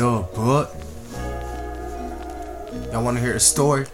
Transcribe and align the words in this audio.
But 0.00 0.74
y'all 2.90 3.04
want 3.04 3.18
to 3.18 3.22
hear 3.22 3.34
a 3.34 3.40
story? 3.40 3.84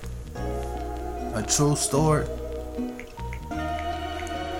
A 1.35 1.43
true 1.43 1.75
story? 1.75 2.25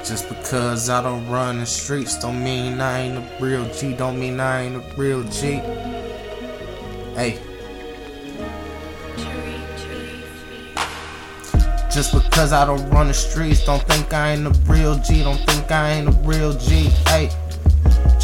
Just 0.05 0.29
because 0.29 0.91
I 0.91 1.01
don't 1.01 1.29
run 1.29 1.61
the 1.61 1.67
streets 1.67 2.19
don't 2.19 2.43
mean 2.43 2.81
I 2.81 2.99
ain't 3.03 3.19
a 3.19 3.25
real 3.41 3.65
G. 3.73 3.95
Don't 3.95 4.19
mean 4.19 4.41
I 4.41 4.63
ain't 4.63 4.75
a 4.75 4.97
real 4.97 5.23
G. 5.23 5.61
Hey. 7.15 7.39
Just 11.93 12.13
because 12.13 12.53
I 12.53 12.67
don't 12.67 12.91
run 12.91 13.07
the 13.07 13.15
streets, 13.15 13.65
don't 13.65 13.83
think 13.85 14.13
I 14.13 14.33
ain't 14.33 14.47
a 14.49 14.51
real 14.71 14.97
G. 14.99 15.23
Don't 15.23 15.39
think 15.47 15.71
I 15.71 15.93
ain't 15.93 16.09
a 16.09 16.13
real 16.23 16.55
G. 16.59 16.91
Hey. 17.07 17.31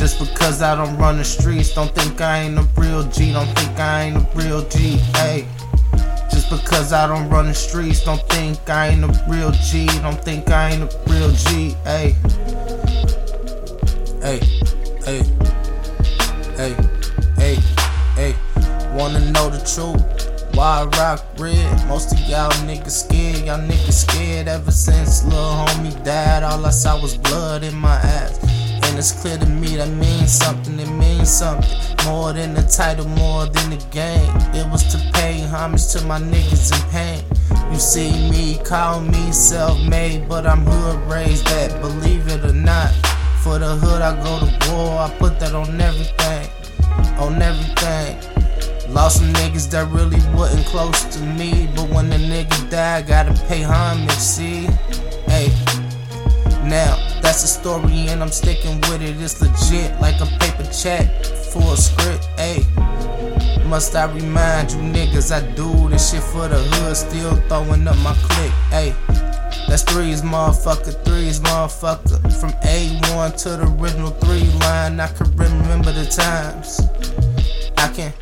Just 0.03 0.19
because 0.19 0.63
I 0.63 0.75
don't 0.75 0.97
run 0.99 1.19
the 1.19 1.25
streets, 1.25 1.73
don't 1.77 1.95
think 1.95 2.21
I 2.21 2.41
ain't 2.41 2.59
a 2.59 2.67
real 2.77 3.05
G. 3.05 3.33
Don't 3.33 3.47
think 3.57 3.79
I 3.79 4.03
ain't 4.03 4.17
a 4.17 4.27
real 4.35 4.69
G. 4.69 4.97
Hey. 5.15 5.47
Just 6.29 6.51
because 6.51 6.93
I 6.93 7.07
don't 7.07 7.31
run 7.31 7.47
the 7.47 7.55
streets, 7.55 8.05
don't 8.05 8.21
think 8.29 8.69
I 8.69 8.89
ain't 8.89 9.05
a 9.05 9.27
real 9.29 9.53
G. 9.53 9.87
Don't 10.01 10.21
think 10.25 10.51
I 10.51 10.73
ain't 10.73 10.83
a 10.83 11.01
real 11.07 11.31
G. 11.31 11.77
Hey. 11.85 12.17
Hey. 14.21 14.41
Hey. 15.05 15.23
Hey. 16.57 16.75
Hey. 17.37 17.55
Hey. 18.17 18.35
Wanna 18.97 19.21
know 19.31 19.51
the 19.51 19.63
truth? 19.63 20.03
Why 20.57 20.81
I 20.81 20.85
rock 20.99 21.25
red? 21.39 21.87
Most 21.87 22.13
of 22.13 22.19
y'all 22.29 22.51
niggas 22.67 22.91
scared, 22.91 23.47
y'all 23.47 23.61
niggas 23.61 24.11
scared 24.11 24.49
ever 24.49 24.73
since 24.73 25.23
little 25.23 25.39
homie 25.39 25.95
died. 26.05 26.43
All 26.43 26.67
I 26.67 26.71
saw 26.71 27.01
was 27.01 27.17
blood 27.17 27.63
in 27.63 27.77
my 27.77 27.95
ass. 27.95 28.52
It's 28.95 29.13
clear 29.13 29.39
to 29.39 29.47
me 29.47 29.77
that 29.77 29.89
means 29.89 30.33
something, 30.33 30.79
it 30.79 30.91
means 30.91 31.29
something. 31.29 31.69
More 32.05 32.33
than 32.33 32.55
the 32.55 32.63
title, 32.63 33.09
more 33.09 33.47
than 33.47 33.71
the 33.71 33.85
game. 33.91 34.31
It 34.55 34.71
was 34.71 34.85
to 34.93 34.99
pay 35.13 35.41
homage 35.41 35.89
to 35.93 36.03
my 36.03 36.21
niggas 36.21 36.73
in 36.73 36.91
pain. 36.91 37.73
You 37.73 37.79
see 37.79 38.13
me, 38.31 38.59
call 38.65 39.01
me 39.01 39.33
self 39.33 39.81
made, 39.89 40.29
but 40.29 40.47
I'm 40.47 40.67
hood 40.67 41.11
raised 41.11 41.47
that, 41.47 41.81
believe 41.81 42.29
it 42.29 42.45
or 42.45 42.53
not. 42.53 42.91
For 43.43 43.59
the 43.59 43.75
hood, 43.75 44.03
I 44.03 44.15
go 44.23 44.39
to 44.39 44.71
war, 44.71 45.01
I 45.01 45.11
put 45.19 45.41
that 45.41 45.55
on 45.55 45.81
everything. 45.81 46.49
On 47.19 47.41
everything. 47.41 48.93
Lost 48.93 49.19
some 49.19 49.33
niggas 49.33 49.71
that 49.71 49.91
really 49.91 50.21
wasn't 50.37 50.67
close 50.67 51.03
to 51.17 51.21
me. 51.21 51.69
But 51.75 51.89
when 51.89 52.11
the 52.11 52.17
nigga 52.17 52.71
died, 52.71 53.07
gotta 53.07 53.33
pay 53.49 53.63
homage, 53.63 54.11
see? 54.11 54.69
Hey, 55.27 55.49
now 56.69 57.02
that's 57.33 57.45
a 57.45 57.47
story 57.47 58.09
and 58.09 58.23
I'm 58.23 58.31
sticking 58.31 58.79
with 58.83 59.01
it. 59.01 59.17
It's 59.19 59.41
legit, 59.41 59.99
like 60.03 60.21
a 60.21 60.27
paper 60.39 60.71
check 60.71 61.09
for 61.51 61.63
a 61.73 61.77
script, 61.79 62.27
hey. 62.37 62.61
Must 63.65 63.97
I 63.97 64.05
remind 64.13 64.71
you 64.73 64.77
niggas 64.77 65.33
I 65.33 65.41
do 65.55 65.89
this 65.89 66.11
shit 66.11 66.23
for 66.23 66.47
the 66.47 66.59
hood, 66.59 66.95
still 66.95 67.35
throwing 67.49 67.89
up 67.89 67.97
my 68.01 68.13
click, 68.21 68.53
hey. 68.69 68.95
That's 69.67 69.83
threes, 69.83 70.21
motherfucker, 70.21 71.03
threes, 71.07 71.41
motherfucker. 71.41 72.21
From 72.39 72.51
A1 72.69 73.43
to 73.45 73.49
the 73.57 73.81
original 73.81 74.11
three 74.11 74.51
line, 74.61 75.01
I 75.01 75.09
can 75.09 75.35
remember 75.35 75.91
the 75.91 76.05
times. 76.05 76.83
I 77.79 77.89
can 77.95 78.13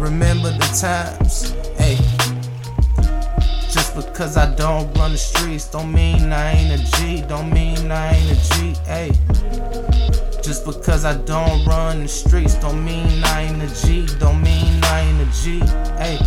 remember 0.00 0.50
the 0.50 0.66
times. 0.74 1.52
Hey, 1.78 1.94
just 3.70 3.94
because 3.94 4.36
I 4.36 4.52
don't 4.56 4.92
run 4.98 5.12
the 5.12 5.18
streets, 5.18 5.70
don't 5.70 5.92
mean 5.92 6.32
I 6.32 6.54
ain't 6.54 6.80
a 6.80 6.96
G. 6.96 7.22
Don't 7.22 7.52
mean 7.52 7.77
I 7.90 8.14
ain't 8.14 8.30
a 8.30 8.36
G. 8.54 8.74
Hey, 8.84 9.10
just 10.42 10.64
because 10.64 11.04
I 11.04 11.16
don't 11.24 11.64
run 11.66 12.02
the 12.02 12.08
streets, 12.08 12.54
don't 12.56 12.84
mean 12.84 13.24
I 13.24 13.42
ain't 13.42 13.62
a 13.62 13.86
G. 13.86 14.06
Don't 14.18 14.42
mean 14.42 14.82
I 14.84 15.00
ain't 15.00 15.20
a 15.20 15.42
G. 15.42 15.60
Hey, 15.96 16.18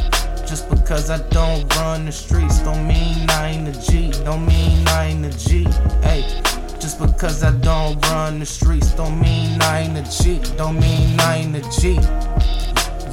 just 0.48 0.70
because 0.70 1.10
I 1.10 1.20
don't 1.30 1.74
run 1.76 2.06
the 2.06 2.12
streets, 2.12 2.60
don't 2.60 2.88
mean 2.88 3.30
I 3.30 3.50
ain't 3.50 3.68
a 3.68 3.92
G. 3.92 4.12
Don't 4.24 4.46
mean 4.46 4.88
I 4.88 5.08
ain't 5.08 5.26
a 5.26 5.38
G. 5.38 5.64
Hey. 6.02 6.42
Just 6.82 6.98
because 6.98 7.44
I 7.44 7.52
don't 7.52 8.04
run 8.08 8.40
the 8.40 8.46
streets 8.46 8.92
don't 8.94 9.22
mean 9.22 9.62
I 9.62 9.82
ain't 9.82 10.00
a 10.00 10.24
G. 10.24 10.40
Don't 10.58 10.80
mean 10.80 11.20
I 11.20 11.38
ain't 11.38 11.56
a 11.56 11.62
G. 11.80 11.94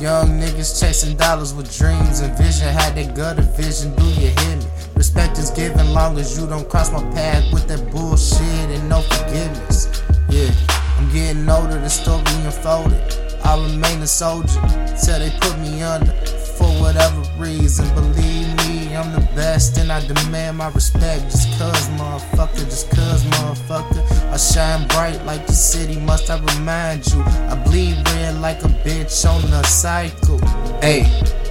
Young 0.01 0.41
niggas 0.41 0.81
chasing 0.81 1.19
dollars 1.19 1.53
with 1.53 1.77
dreams 1.77 2.21
and 2.21 2.35
vision. 2.39 2.69
Had 2.69 2.95
that 2.97 3.15
gutter 3.15 3.43
vision, 3.43 3.95
do 3.95 4.05
you 4.05 4.31
hear 4.31 4.57
me? 4.57 4.65
Respect 5.09 5.39
is 5.39 5.49
given 5.49 5.95
long 5.95 6.19
as 6.19 6.39
you 6.39 6.47
don't 6.47 6.69
cross 6.69 6.93
my 6.93 7.03
path 7.15 7.51
with 7.51 7.67
that 7.69 7.91
bullshit 7.91 8.69
and 8.69 8.89
no 8.91 9.01
forgiveness. 9.01 10.03
Yeah, 10.29 10.51
I'm 10.99 11.11
getting 11.11 11.49
older, 11.49 11.81
the 11.81 11.89
story 11.89 12.21
unfolded. 12.45 13.01
I 13.43 13.57
remain 13.57 14.03
a 14.03 14.07
soldier 14.07 14.61
till 15.03 15.19
they 15.19 15.31
put 15.41 15.59
me 15.61 15.83
under 15.83 16.13
for 16.59 16.69
whatever 16.83 17.23
reason. 17.39 17.89
Believe 17.95 18.55
me, 18.59 18.95
I'm 18.95 19.11
the 19.15 19.27
best 19.35 19.79
and 19.79 19.91
I 19.91 20.07
demand 20.07 20.59
my 20.59 20.69
respect 20.73 21.23
just 21.31 21.49
cuz, 21.59 21.89
motherfucker. 21.97 22.67
Just 22.67 22.91
cuz, 22.91 23.25
motherfucker. 23.33 24.05
I 24.31 24.37
shine 24.37 24.87
bright 24.89 25.25
like 25.25 25.47
the 25.47 25.55
city, 25.55 25.99
must 26.01 26.29
I 26.29 26.39
remind 26.39 27.07
you? 27.07 27.23
I 27.23 27.55
bleed 27.65 27.97
red 28.11 28.43
like 28.43 28.63
a 28.63 28.69
bitch 28.85 29.25
on 29.25 29.43
a 29.55 29.65
cycle. 29.65 30.39
Hey, 30.83 31.09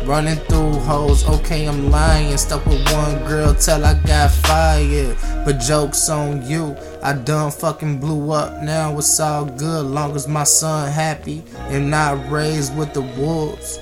running 0.07 0.38
through 0.47 0.72
hoes, 0.79 1.28
okay, 1.28 1.68
I'm 1.68 1.91
lying. 1.91 2.38
Stuck 2.38 2.66
with 2.66 2.81
one 2.94 3.19
girl 3.28 3.53
till 3.53 3.84
I 3.85 3.94
got 4.06 4.31
fired. 4.31 5.18
But 5.45 5.59
joke's 5.59 6.09
on 6.09 6.47
you, 6.47 6.75
I 7.03 7.13
done 7.13 7.51
fucking 7.51 8.00
blew 8.00 8.31
up. 8.31 8.63
Now 8.63 8.97
it's 8.97 9.19
all 9.19 9.45
good, 9.45 9.85
long 9.85 10.16
as 10.16 10.28
my 10.28 10.45
son 10.45 10.90
happy 10.91 11.44
and 11.69 11.91
not 11.91 12.31
raised 12.31 12.75
with 12.78 12.94
the 12.94 13.01
wolves. 13.01 13.79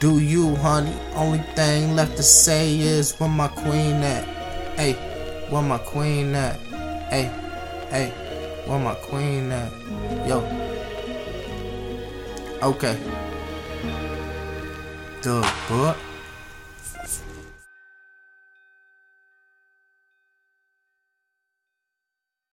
Do 0.00 0.18
you, 0.18 0.56
honey? 0.56 0.94
Only 1.14 1.38
thing 1.54 1.94
left 1.94 2.16
to 2.16 2.22
say 2.22 2.78
is 2.78 3.16
where 3.18 3.28
my 3.28 3.48
queen 3.48 4.02
at? 4.02 4.24
Hey, 4.76 4.94
where 5.48 5.62
my 5.62 5.78
queen 5.78 6.34
at? 6.34 6.58
Hey, 7.10 7.30
hey, 7.90 8.10
where 8.66 8.78
my 8.78 8.94
queen 8.94 9.50
at? 9.52 9.72
Yo. 10.26 10.38
Okay. 12.62 13.27
Duh, 15.28 15.42
but. 15.68 16.07